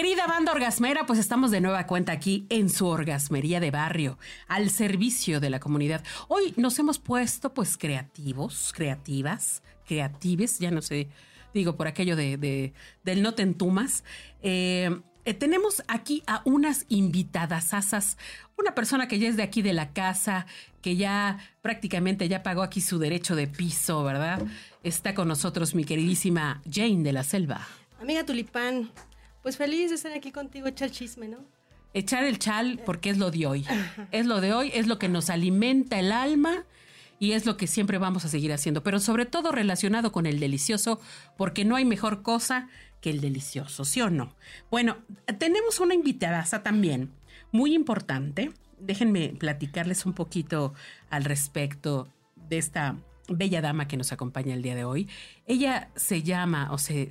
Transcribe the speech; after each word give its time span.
Querida 0.00 0.26
banda 0.26 0.52
orgasmera, 0.52 1.04
pues 1.04 1.18
estamos 1.18 1.50
de 1.50 1.60
nueva 1.60 1.86
cuenta 1.86 2.12
aquí 2.12 2.46
en 2.48 2.70
su 2.70 2.86
orgasmería 2.86 3.60
de 3.60 3.70
barrio, 3.70 4.16
al 4.48 4.70
servicio 4.70 5.40
de 5.40 5.50
la 5.50 5.60
comunidad. 5.60 6.02
Hoy 6.28 6.54
nos 6.56 6.78
hemos 6.78 6.98
puesto 6.98 7.52
pues 7.52 7.76
creativos, 7.76 8.72
creativas, 8.74 9.62
creatives, 9.86 10.58
ya 10.58 10.70
no 10.70 10.80
sé, 10.80 11.10
digo 11.52 11.76
por 11.76 11.86
aquello 11.86 12.16
de, 12.16 12.72
del 13.04 13.20
no 13.20 13.34
te 13.34 13.42
entumas. 13.42 14.02
Eh, 14.40 14.88
eh, 15.26 15.34
tenemos 15.34 15.82
aquí 15.86 16.22
a 16.26 16.40
unas 16.46 16.86
invitadas 16.88 17.74
asas, 17.74 18.16
una 18.56 18.74
persona 18.74 19.06
que 19.06 19.18
ya 19.18 19.28
es 19.28 19.36
de 19.36 19.42
aquí 19.42 19.60
de 19.60 19.74
la 19.74 19.92
casa, 19.92 20.46
que 20.80 20.96
ya 20.96 21.40
prácticamente 21.60 22.26
ya 22.26 22.42
pagó 22.42 22.62
aquí 22.62 22.80
su 22.80 22.98
derecho 22.98 23.36
de 23.36 23.48
piso, 23.48 24.02
¿verdad? 24.02 24.40
Está 24.82 25.14
con 25.14 25.28
nosotros 25.28 25.74
mi 25.74 25.84
queridísima 25.84 26.62
Jane 26.64 27.02
de 27.02 27.12
la 27.12 27.22
Selva. 27.22 27.68
Amiga 28.00 28.24
Tulipán, 28.24 28.90
pues 29.42 29.56
feliz 29.56 29.90
de 29.90 29.96
estar 29.96 30.12
aquí 30.12 30.32
contigo, 30.32 30.66
echar 30.66 30.90
chisme, 30.90 31.28
¿no? 31.28 31.38
Echar 31.92 32.24
el 32.24 32.38
chal 32.38 32.80
porque 32.86 33.10
es 33.10 33.18
lo 33.18 33.30
de 33.30 33.46
hoy. 33.46 33.66
Es 34.12 34.26
lo 34.26 34.40
de 34.40 34.52
hoy, 34.52 34.70
es 34.74 34.86
lo 34.86 34.98
que 34.98 35.08
nos 35.08 35.28
alimenta 35.30 35.98
el 35.98 36.12
alma 36.12 36.64
y 37.18 37.32
es 37.32 37.46
lo 37.46 37.56
que 37.56 37.66
siempre 37.66 37.98
vamos 37.98 38.24
a 38.24 38.28
seguir 38.28 38.52
haciendo, 38.52 38.82
pero 38.82 38.98
sobre 38.98 39.26
todo 39.26 39.52
relacionado 39.52 40.10
con 40.10 40.24
el 40.24 40.40
delicioso, 40.40 41.00
porque 41.36 41.64
no 41.64 41.76
hay 41.76 41.84
mejor 41.84 42.22
cosa 42.22 42.68
que 43.00 43.10
el 43.10 43.20
delicioso, 43.20 43.84
¿sí 43.84 44.00
o 44.00 44.08
no? 44.08 44.34
Bueno, 44.70 44.98
tenemos 45.38 45.80
una 45.80 45.94
invitada 45.94 46.44
también, 46.62 47.12
muy 47.52 47.74
importante. 47.74 48.52
Déjenme 48.78 49.34
platicarles 49.38 50.06
un 50.06 50.14
poquito 50.14 50.72
al 51.10 51.24
respecto 51.24 52.08
de 52.48 52.56
esta 52.56 52.96
bella 53.30 53.60
dama 53.60 53.88
que 53.88 53.96
nos 53.96 54.12
acompaña 54.12 54.54
el 54.54 54.62
día 54.62 54.74
de 54.74 54.84
hoy. 54.84 55.08
Ella 55.46 55.90
se 55.96 56.22
llama, 56.22 56.72
o 56.72 56.78
se, 56.78 57.10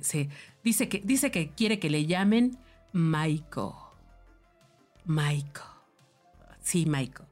dice, 0.62 0.88
que, 0.88 1.00
dice 1.04 1.30
que 1.30 1.50
quiere 1.50 1.78
que 1.78 1.90
le 1.90 2.06
llamen 2.06 2.58
Maiko. 2.92 3.94
Maiko. 5.04 5.64
Sí, 6.60 6.86
Maiko. 6.86 7.26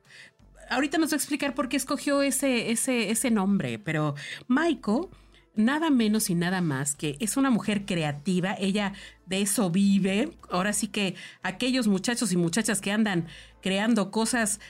Ahorita 0.71 0.99
nos 0.99 1.11
va 1.11 1.15
a 1.15 1.17
explicar 1.17 1.55
por 1.55 1.69
qué 1.69 1.77
escogió 1.77 2.23
ese, 2.23 2.71
ese, 2.71 3.11
ese 3.11 3.31
nombre, 3.31 3.79
pero 3.79 4.15
Maiko 4.49 5.11
nada 5.59 5.91
menos 5.91 6.31
y 6.31 6.35
nada 6.35 6.61
más 6.61 6.95
que 6.95 7.17
es 7.19 7.37
una 7.37 7.51
mujer 7.51 7.85
creativa, 7.85 8.55
ella 8.59 8.93
de 9.27 9.43
eso 9.43 9.71
vive. 9.71 10.31
Ahora 10.51 10.73
sí 10.73 10.87
que 10.87 11.17
aquellos 11.43 11.89
muchachos 11.89 12.33
y 12.33 12.37
muchachas 12.37 12.81
que 12.81 12.93
andan 12.93 13.27
creando 13.61 14.11
cosas 14.11 14.61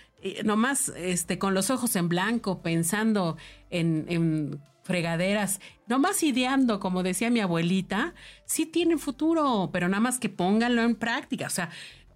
nomás 0.45 0.93
este, 0.97 1.39
con 1.39 1.55
los 1.55 1.71
ojos 1.71 1.95
en 1.97 2.09
blanco, 2.09 2.63
pensando 2.63 3.37
en, 3.71 4.07
en 4.09 4.61
fregaderas, 4.89 5.61
nomás 5.87 6.23
ideando, 6.23 6.81
como 6.81 7.03
decía 7.03 7.29
mi 7.29 7.41
abuelita, 7.41 8.15
sí 8.47 8.65
tienen 8.65 8.99
futuro, 8.99 9.69
pero 9.71 9.87
nada 9.87 10.01
más 10.01 10.19
que 10.19 10.31
pónganlo 10.31 10.83
en 10.83 10.95
práctica. 10.97 11.47
O 11.47 11.51
sea, 11.51 11.69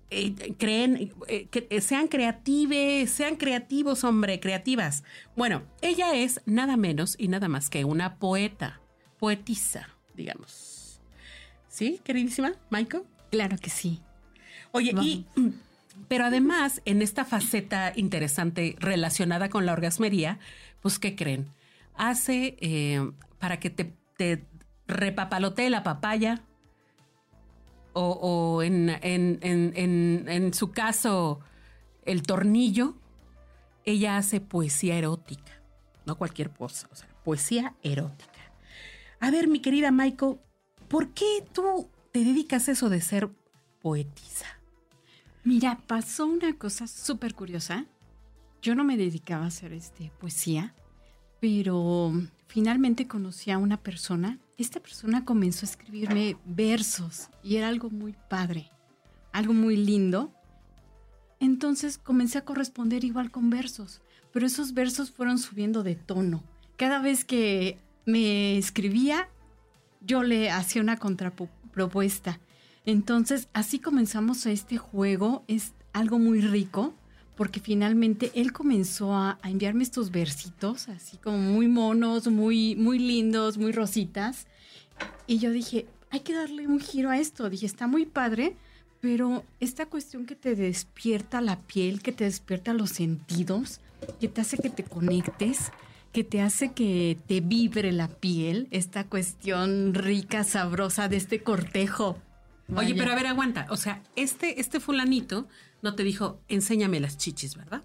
eh, 0.09 0.55
creen, 0.59 1.13
eh, 1.29 1.49
que 1.49 1.67
eh, 1.71 1.81
sean 1.81 2.09
creativos, 2.09 3.11
sean 3.11 3.37
creativos, 3.37 4.05
hombre, 4.05 4.41
creativas. 4.41 5.05
Bueno, 5.37 5.65
ella 5.81 6.15
es 6.15 6.41
nada 6.47 6.77
menos 6.77 7.15
y 7.19 7.29
nada 7.29 7.49
más 7.49 7.71
que 7.71 7.85
una 7.85 8.19
poeta, 8.19 8.81
poetisa, 9.19 9.89
digamos. 10.15 11.03
¿Sí, 11.69 12.01
queridísima, 12.05 12.55
Michael? 12.71 13.05
Claro 13.31 13.57
que 13.59 13.71
sí. 13.71 14.01
Oye, 14.73 14.95
y, 15.03 15.27
pero 16.09 16.27
además, 16.27 16.83
en 16.85 17.03
esta 17.03 17.25
faceta 17.25 17.93
interesante 17.97 18.77
relacionada 18.79 19.49
con 19.49 19.67
la 19.67 19.73
orgasmería, 19.73 20.39
pues, 20.81 20.99
¿qué 20.99 21.17
creen? 21.17 21.49
Hace 21.95 22.57
para 23.39 23.61
que 23.61 23.71
te, 23.71 23.95
te 24.17 24.45
repapalotee 24.87 25.71
la 25.71 25.83
papaya, 25.83 26.43
o, 27.95 28.63
en, 28.63 28.89
en, 29.03 30.55
su 30.55 30.71
caso 30.71 31.41
el 32.05 32.23
tornillo, 32.23 32.95
ella 33.85 34.17
hace 34.17 34.41
poesía 34.41 34.97
erótica, 34.97 35.61
no 36.07 36.17
cualquier 36.17 36.51
cosa, 36.51 36.89
o 36.91 36.97
sea, 36.97 37.09
poesía 37.25 37.75
erótica. 37.83 38.31
A 39.21 39.31
ver, 39.31 39.49
mi 39.49 39.61
querida 39.61 39.91
Maiko, 39.91 40.41
¿por 40.89 41.11
qué 41.11 41.45
tú 41.53 41.89
te 42.13 42.21
dedicas 42.21 42.69
a 42.69 42.73
eso 42.73 42.89
de 42.89 43.01
ser 43.01 43.31
poetisa? 43.81 44.47
Mira, 45.45 45.79
pasó 45.87 46.27
una 46.27 46.53
cosa 46.55 46.87
súper 46.87 47.35
curiosa. 47.35 47.87
Yo 48.63 48.75
no 48.75 48.85
me 48.85 48.97
dedicaba 48.97 49.45
a 49.45 49.49
hacer 49.49 49.73
este, 49.73 50.13
poesía, 50.21 50.75
pero 51.41 52.13
finalmente 52.47 53.09
conocí 53.09 53.51
a 53.51 53.59
una 53.59 53.77
persona 53.77 54.39
esta 54.63 54.81
persona 54.81 55.25
comenzó 55.25 55.67
a 55.67 55.71
escribirme 55.71 56.37
versos 56.45 57.29
y 57.43 57.57
era 57.57 57.69
algo 57.69 57.91
muy 57.91 58.15
padre, 58.29 58.71
algo 59.33 59.53
muy 59.53 59.77
lindo. 59.77 60.33
Entonces 61.41 61.99
comencé 61.99 62.39
a 62.39 62.45
corresponder 62.45 63.03
igual 63.03 63.31
con 63.31 63.51
versos, 63.51 64.01
pero 64.33 64.47
esos 64.47 64.73
versos 64.73 65.11
fueron 65.11 65.39
subiendo 65.39 65.83
de 65.83 65.97
tono. 65.97 66.45
Cada 66.77 67.01
vez 67.01 67.25
que 67.25 67.79
me 68.07 68.57
escribía, 68.57 69.29
yo 70.01 70.23
le 70.23 70.51
hacía 70.51 70.81
una 70.81 70.97
contrapropuesta. 70.97 72.39
Entonces, 72.85 73.49
así 73.53 73.79
comenzamos 73.79 74.45
este 74.47 74.77
juego, 74.77 75.45
es 75.47 75.73
algo 75.93 76.19
muy 76.19 76.41
rico, 76.41 76.95
porque 77.37 77.61
finalmente 77.61 78.33
él 78.35 78.53
comenzó 78.53 79.15
a, 79.15 79.39
enviarme 79.45 79.85
estos 79.85 80.11
versitos, 80.11 80.89
así 80.89 81.17
como 81.17 81.39
muy 81.39 81.69
monos, 81.69 82.27
muy, 82.27 82.75
muy 82.77 82.99
lindos, 82.99 83.57
muy 83.57 83.73
rositas. 83.73 84.47
Y 85.27 85.39
yo 85.39 85.51
dije, 85.51 85.87
hay 86.11 86.21
que 86.21 86.35
darle 86.35 86.67
un 86.67 86.81
giro 86.81 87.11
a 87.11 87.19
esto. 87.19 87.49
Dije, 87.49 87.67
está 87.67 87.87
muy 87.87 88.05
padre, 88.05 88.57
pero 89.01 89.45
esta 89.61 89.87
cuestión 89.87 90.27
que 90.27 90.35
te 90.35 90.57
despierta 90.57 91.41
la 91.41 91.61
piel, 91.61 92.03
que 92.03 92.13
te 92.13 92.25
despierta 92.25 92.75
los 92.75 92.91
sentidos, 92.91 93.81
que 94.21 94.29
te 94.29 94.41
hace 94.41 94.59
que 94.59 94.71
te 94.71 94.83
conectes, 94.83 95.71
que 96.13 96.25
te 96.25 96.41
hace 96.41 96.73
que 96.73 97.17
te 97.29 97.41
vibre 97.41 97.93
la 97.93 98.09
piel, 98.09 98.67
esta 98.73 99.05
cuestión 99.05 99.95
rica, 99.95 100.43
sabrosa 100.43 101.09
de 101.09 101.17
este 101.17 101.43
cortejo 101.43 102.19
Oye, 102.75 102.95
pero 102.95 103.13
a 103.13 103.15
ver, 103.15 103.27
aguanta. 103.27 103.67
O 103.71 103.77
sea, 103.77 104.03
este, 104.17 104.61
este 104.61 104.81
fulanito 104.81 105.49
no 105.83 105.95
te 105.95 106.05
dijo, 106.05 106.41
enséñame 106.49 107.01
las 107.01 107.19
chichis, 107.19 107.57
¿verdad? 107.57 107.83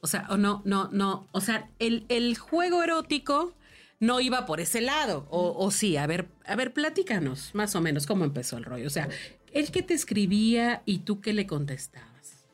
O 0.00 0.06
sea, 0.06 0.26
o 0.30 0.36
no, 0.36 0.62
no, 0.64 0.88
no. 0.92 1.28
O 1.32 1.40
sea, 1.40 1.70
el, 1.78 2.06
el 2.08 2.36
juego 2.36 2.82
erótico 2.82 3.54
no 4.00 4.20
iba 4.20 4.46
por 4.46 4.60
ese 4.60 4.80
lado. 4.80 5.26
O, 5.30 5.54
o, 5.56 5.70
sí, 5.70 5.96
a 5.96 6.06
ver, 6.06 6.28
a 6.44 6.56
ver, 6.56 6.72
platícanos 6.72 7.54
más 7.54 7.74
o 7.74 7.80
menos 7.80 8.06
cómo 8.06 8.24
empezó 8.24 8.56
el 8.56 8.64
rollo. 8.64 8.86
O 8.86 8.90
sea, 8.90 9.08
él 9.52 9.70
que 9.70 9.82
te 9.82 9.94
escribía 9.94 10.82
y 10.84 10.98
tú 10.98 11.20
que 11.20 11.32
le 11.32 11.46
contestabas. 11.46 12.46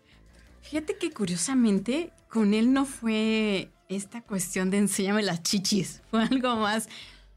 Fíjate 0.63 0.97
que 0.97 1.11
curiosamente 1.11 2.13
con 2.29 2.55
él 2.55 2.73
no 2.73 2.87
fue 2.87 3.71
esta 3.89 4.23
cuestión 4.23 4.71
de 4.71 4.79
enséñame 4.79 5.23
las 5.23 5.43
chichis. 5.43 6.03
Fue 6.11 6.23
algo 6.23 6.57
más 6.57 6.89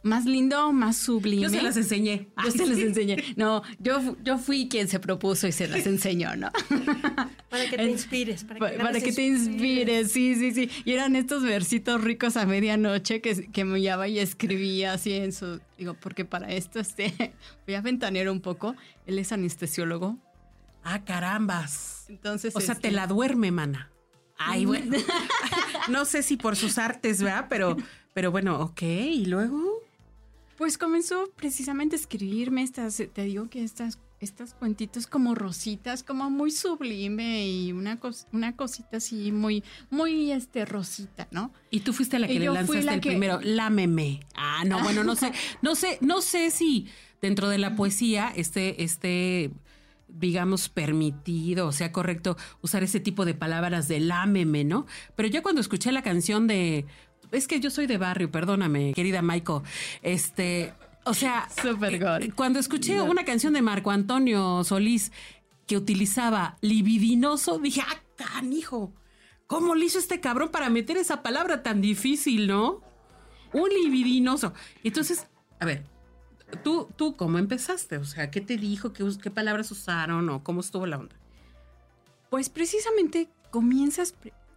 más 0.05 0.25
lindo, 0.25 0.71
más 0.71 0.97
sublime. 0.97 1.41
Yo 1.41 1.49
se 1.49 1.63
las 1.63 1.75
enseñé. 1.75 2.29
Yo 2.43 2.51
se 2.51 2.67
las 2.67 2.77
enseñé. 2.77 3.23
No, 3.35 3.63
yo, 3.79 4.15
yo 4.23 4.37
fui 4.37 4.69
quien 4.69 4.87
se 4.87 4.99
propuso 4.99 5.47
y 5.47 5.51
se 5.51 5.67
las 5.67 5.87
enseñó, 5.87 6.35
¿no? 6.35 6.51
Para 7.49 7.67
que 7.67 7.75
te 7.75 7.89
inspires. 7.89 8.43
Para 8.43 8.91
que, 8.99 9.11
te 9.11 9.25
inspires, 9.25 10.11
sí, 10.11 10.35
sí, 10.35 10.51
sí. 10.51 10.69
Y 10.85 10.91
eran 10.91 11.15
estos 11.15 11.41
versitos 11.41 12.03
ricos 12.03 12.37
a 12.37 12.45
medianoche 12.45 13.19
que, 13.19 13.47
que 13.51 13.65
me 13.65 13.81
llevaba 13.81 14.07
y 14.07 14.19
escribía 14.19 14.93
así 14.93 15.13
en 15.13 15.33
su... 15.33 15.59
Digo, 15.77 15.95
porque 15.95 16.23
para 16.23 16.51
esto 16.53 16.79
este, 16.79 17.33
voy 17.65 17.73
a 17.73 17.81
ventanear 17.81 18.29
un 18.29 18.41
poco. 18.41 18.75
Él 19.07 19.17
es 19.17 19.31
anestesiólogo. 19.31 20.19
Ah, 20.83 21.03
carambas. 21.03 22.05
Entonces... 22.09 22.55
O 22.55 22.61
sea, 22.61 22.75
te 22.75 22.89
este 22.89 22.91
la 22.91 23.07
duerme, 23.07 23.49
mana. 23.49 23.89
Ay, 24.37 24.65
bueno. 24.65 24.97
no 25.89 26.05
sé 26.05 26.21
si 26.21 26.37
por 26.37 26.55
sus 26.55 26.77
artes, 26.77 27.23
¿verdad? 27.23 27.47
Pero, 27.49 27.75
pero 28.13 28.29
bueno, 28.29 28.61
ok. 28.61 28.83
¿Y 28.83 29.25
luego? 29.25 29.74
Pues 30.57 30.77
comenzó 30.77 31.31
precisamente 31.35 31.95
a 31.95 31.99
escribirme 31.99 32.63
estas, 32.63 33.01
te 33.13 33.23
digo 33.23 33.49
que 33.49 33.63
estas, 33.63 33.99
estas 34.19 34.53
cuentitos 34.53 35.05
como 35.05 35.35
rositas, 35.35 36.03
como 36.03 36.29
muy 36.29 36.51
sublime 36.51 37.47
y 37.47 37.71
una, 37.73 37.99
una 38.31 38.55
cosita 38.55 38.97
así 38.97 39.31
muy, 39.31 39.63
muy 39.89 40.31
este 40.31 40.65
rosita, 40.65 41.27
¿no? 41.31 41.51
Y 41.71 41.81
tú 41.81 41.91
fuiste 41.91 42.19
la 42.19 42.27
que 42.27 42.39
le 42.39 42.45
lanzaste 42.45 42.93
el 42.93 43.01
primero, 43.01 43.39
la 43.41 43.69
meme. 43.69 44.21
Ah, 44.35 44.63
no, 44.65 44.81
bueno, 44.81 45.03
no 45.03 45.15
sé, 45.15 45.31
no 45.61 45.75
sé, 45.75 45.97
no 46.01 46.21
sé 46.21 46.51
si 46.51 46.87
dentro 47.21 47.49
de 47.49 47.57
la 47.57 47.75
poesía 47.75 48.31
este, 48.35 48.83
este 48.83 49.51
digamos, 50.07 50.69
permitido, 50.69 51.67
o 51.67 51.71
sea, 51.71 51.91
correcto 51.91 52.37
usar 52.61 52.83
ese 52.83 52.99
tipo 52.99 53.25
de 53.25 53.33
palabras 53.33 53.87
de 53.87 53.99
lámeme, 53.99 54.63
¿no? 54.63 54.85
Pero 55.15 55.29
yo 55.29 55.43
cuando 55.43 55.61
escuché 55.61 55.91
la 55.91 56.03
canción 56.03 56.47
de... 56.47 56.85
Es 57.35 57.47
que 57.47 57.59
yo 57.59 57.69
soy 57.69 57.85
de 57.85 57.97
barrio, 57.97 58.31
perdóname, 58.31 58.93
querida 58.93 59.21
Maiko. 59.21 59.63
Este, 60.01 60.73
o 61.03 61.13
sea, 61.13 61.49
Super 61.61 61.93
eh, 61.93 62.31
cuando 62.33 62.59
escuché 62.59 63.01
una 63.01 63.25
canción 63.25 63.53
de 63.53 63.61
Marco 63.61 63.91
Antonio 63.91 64.63
Solís 64.63 65.11
que 65.67 65.75
utilizaba 65.75 66.57
libidinoso, 66.61 67.59
dije, 67.59 67.81
ah, 67.85 68.01
canijo, 68.15 68.93
¿cómo 69.47 69.75
le 69.75 69.85
hizo 69.85 69.99
este 69.99 70.21
cabrón 70.21 70.49
para 70.49 70.69
meter 70.69 70.95
esa 70.97 71.21
palabra 71.21 71.61
tan 71.61 71.81
difícil, 71.81 72.47
no? 72.47 72.81
Un 73.51 73.69
libidinoso. 73.69 74.53
Entonces, 74.83 75.27
a 75.59 75.65
ver, 75.65 75.83
¿tú, 76.63 76.87
tú 76.95 77.17
cómo 77.17 77.37
empezaste? 77.37 77.97
O 77.97 78.05
sea, 78.05 78.31
¿qué 78.31 78.39
te 78.39 78.55
dijo? 78.57 78.93
¿Qué, 78.93 79.05
qué 79.21 79.29
palabras 79.29 79.69
usaron? 79.71 80.29
¿O 80.29 80.43
cómo 80.43 80.61
estuvo 80.61 80.85
la 80.85 80.97
onda? 80.97 81.15
Pues 82.29 82.49
precisamente 82.49 83.29
comienzas 83.51 84.15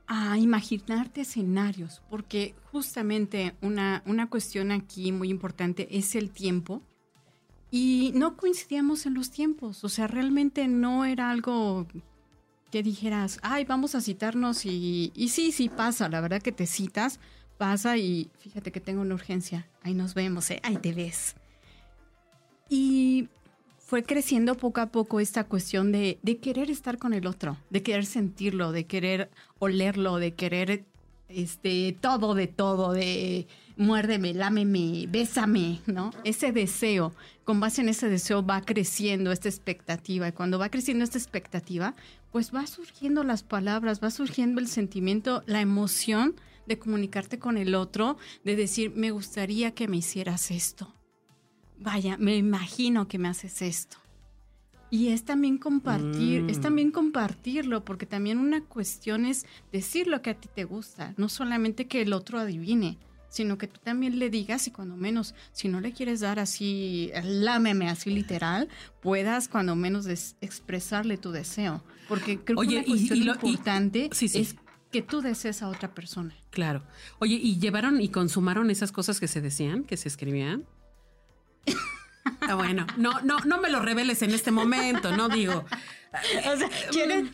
a 0.08 0.38
imaginarte 0.38 1.20
escenarios, 1.20 2.02
porque 2.08 2.54
justamente 2.72 3.54
una, 3.60 4.02
una 4.06 4.28
cuestión 4.28 4.72
aquí 4.72 5.12
muy 5.12 5.28
importante 5.28 5.86
es 5.96 6.14
el 6.14 6.30
tiempo. 6.30 6.82
Y 7.70 8.12
no 8.14 8.38
coincidíamos 8.38 9.04
en 9.04 9.12
los 9.12 9.30
tiempos, 9.30 9.84
o 9.84 9.90
sea, 9.90 10.06
realmente 10.06 10.66
no 10.68 11.04
era 11.04 11.30
algo 11.30 11.86
que 12.72 12.82
dijeras, 12.82 13.38
ay, 13.42 13.66
vamos 13.66 13.94
a 13.94 14.00
citarnos 14.00 14.64
y, 14.64 15.12
y 15.14 15.28
sí, 15.28 15.52
sí 15.52 15.68
pasa, 15.68 16.08
la 16.08 16.22
verdad 16.22 16.40
que 16.40 16.52
te 16.52 16.66
citas, 16.66 17.20
pasa 17.58 17.98
y 17.98 18.30
fíjate 18.38 18.72
que 18.72 18.80
tengo 18.80 19.02
una 19.02 19.14
urgencia, 19.14 19.68
ahí 19.82 19.92
nos 19.92 20.14
vemos, 20.14 20.50
¿eh? 20.50 20.60
ahí 20.62 20.78
te 20.78 20.94
ves. 20.94 21.36
Y 22.70 23.28
fue 23.88 24.02
creciendo 24.02 24.54
poco 24.54 24.82
a 24.82 24.88
poco 24.88 25.18
esta 25.18 25.44
cuestión 25.44 25.92
de, 25.92 26.18
querer 26.42 26.70
estar 26.70 26.98
con 26.98 27.14
el 27.14 27.26
otro, 27.26 27.56
de 27.70 27.82
querer 27.82 28.04
sentirlo, 28.04 28.70
de 28.70 28.84
querer 28.84 29.30
olerlo, 29.60 30.18
de 30.18 30.34
querer 30.34 30.84
este, 31.30 31.96
todo 31.98 32.34
de 32.34 32.48
todo, 32.48 32.92
de 32.92 33.46
muérdeme, 33.78 34.34
lámeme, 34.34 35.06
bésame, 35.08 35.80
¿no? 35.86 36.10
Ese 36.24 36.52
deseo, 36.52 37.14
con 37.44 37.60
base 37.60 37.80
en 37.80 37.88
ese 37.88 38.10
deseo 38.10 38.44
va 38.44 38.60
creciendo 38.60 39.32
esta 39.32 39.48
expectativa 39.48 40.28
y 40.28 40.32
cuando 40.32 40.58
va 40.58 40.68
creciendo 40.68 41.02
esta 41.02 41.16
expectativa, 41.16 41.94
pues 42.30 42.54
va 42.54 42.66
surgiendo 42.66 43.24
las 43.24 43.42
palabras, 43.42 44.04
va 44.04 44.10
surgiendo 44.10 44.60
el 44.60 44.68
sentimiento, 44.68 45.42
la 45.46 45.62
emoción 45.62 46.34
de 46.66 46.78
comunicarte 46.78 47.38
con 47.38 47.56
el 47.56 47.74
otro, 47.74 48.18
de 48.44 48.54
decir, 48.54 48.92
me 48.94 49.12
gustaría 49.12 49.70
que 49.70 49.88
me 49.88 49.96
hicieras 49.96 50.50
esto 50.50 50.92
vaya, 51.78 52.16
me 52.18 52.36
imagino 52.36 53.08
que 53.08 53.18
me 53.18 53.28
haces 53.28 53.62
esto. 53.62 53.96
Y 54.90 55.08
es 55.08 55.24
también 55.24 55.58
compartir, 55.58 56.46
es 56.48 56.58
mm. 56.58 56.62
también 56.62 56.90
compartirlo, 56.90 57.84
porque 57.84 58.06
también 58.06 58.38
una 58.38 58.62
cuestión 58.62 59.26
es 59.26 59.44
decir 59.70 60.06
lo 60.06 60.22
que 60.22 60.30
a 60.30 60.34
ti 60.34 60.48
te 60.54 60.64
gusta, 60.64 61.12
no 61.18 61.28
solamente 61.28 61.86
que 61.86 62.00
el 62.00 62.14
otro 62.14 62.38
adivine, 62.38 62.96
sino 63.28 63.58
que 63.58 63.66
tú 63.66 63.78
también 63.82 64.18
le 64.18 64.30
digas 64.30 64.66
y 64.66 64.70
cuando 64.70 64.96
menos, 64.96 65.34
si 65.52 65.68
no 65.68 65.80
le 65.80 65.92
quieres 65.92 66.20
dar 66.20 66.38
así, 66.38 67.10
lámeme 67.22 67.90
así 67.90 68.10
literal, 68.10 68.68
puedas 69.02 69.48
cuando 69.48 69.76
menos 69.76 70.06
expresarle 70.40 71.18
tu 71.18 71.32
deseo. 71.32 71.84
Porque 72.08 72.40
creo 72.40 72.60
que 72.62 72.76
una 72.76 72.84
cuestión 72.84 73.18
importante 73.18 74.08
es 74.10 74.56
que 74.90 75.02
tú 75.02 75.20
desees 75.20 75.62
a 75.62 75.68
otra 75.68 75.94
persona. 75.94 76.34
Claro. 76.50 76.82
Oye, 77.18 77.34
¿y 77.34 77.58
llevaron 77.58 78.00
y 78.00 78.08
consumaron 78.08 78.70
esas 78.70 78.90
cosas 78.90 79.20
que 79.20 79.28
se 79.28 79.42
decían, 79.42 79.84
que 79.84 79.98
se 79.98 80.08
escribían? 80.08 80.64
Ah, 82.40 82.54
bueno, 82.54 82.86
no, 82.96 83.20
no, 83.22 83.38
no 83.40 83.60
me 83.60 83.70
lo 83.70 83.80
reveles 83.80 84.22
en 84.22 84.32
este 84.32 84.50
momento, 84.50 85.16
no 85.16 85.28
digo. 85.28 85.64
O 86.10 86.56
sea, 86.56 86.70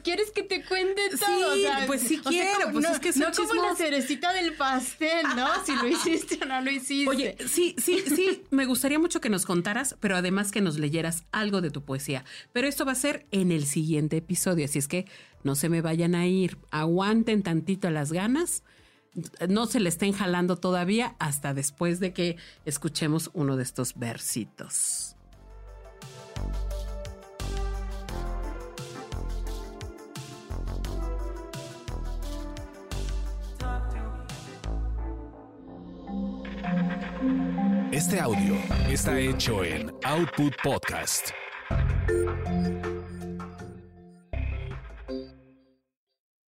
¿quieres, 0.03 0.33
que 0.33 0.43
te 0.43 0.65
cuente 0.65 1.01
todo? 1.11 1.55
Sí, 1.55 1.67
pues 1.87 2.01
sí 2.03 2.19
quiero, 2.19 2.73
pues 2.73 2.85
es 2.91 2.99
que 2.99 3.13
No 3.19 3.31
como 3.33 3.63
la 3.63 3.77
cerecita 3.77 4.33
del 4.33 4.55
pastel, 4.55 5.25
¿no? 5.37 5.47
Si 5.65 5.77
lo 5.77 5.87
hiciste 5.87 6.39
o 6.43 6.47
no 6.47 6.61
lo 6.61 6.71
hiciste. 6.71 7.09
Oye, 7.09 7.37
sí, 7.49 7.77
sí, 7.79 8.01
sí, 8.01 8.43
me 8.51 8.67
gustaría 8.67 8.99
mucho 8.99 9.21
que 9.21 9.31
nos 9.31 9.47
contaras, 9.47 9.97
pero 10.01 10.17
además 10.17 10.51
que 10.51 10.61
nos 10.61 10.79
leyeras 10.79 11.25
algo 11.31 11.61
de 11.61 11.71
tu 11.71 11.85
poesía. 11.85 12.25
Pero 12.53 12.67
esto 12.67 12.85
va 12.85 12.93
a 12.93 12.97
ser 12.97 13.27
en 13.31 13.53
el 13.53 13.67
siguiente 13.67 14.17
episodio, 14.17 14.65
así 14.65 14.79
es 14.79 14.89
que 14.89 15.07
no 15.45 15.55
se 15.55 15.69
me 15.69 15.81
vayan 15.81 16.15
a 16.15 16.27
ir, 16.27 16.59
aguanten 16.71 17.43
tantito 17.43 17.91
las 17.91 18.13
ganas 18.13 18.65
no 19.49 19.67
se 19.67 19.81
le 19.81 19.89
estén 19.89 20.13
jalando 20.13 20.57
todavía 20.57 21.15
hasta 21.19 21.55
después 21.55 22.01
de 22.01 22.13
que 22.13 22.37
escuchemos 22.65 23.31
uno 23.33 23.57
de 23.57 23.63
estos 23.63 23.95
versitos. 23.95 25.17
Este 37.93 38.19
audio 38.19 38.57
está 38.89 39.19
hecho 39.21 39.63
en 39.65 39.93
Output 40.03 40.53
Podcast. 40.63 41.44